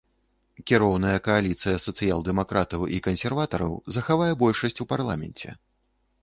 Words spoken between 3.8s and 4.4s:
захавае